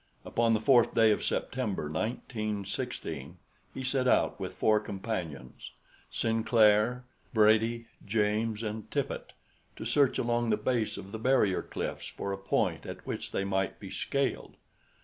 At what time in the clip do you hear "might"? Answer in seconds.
13.43-13.79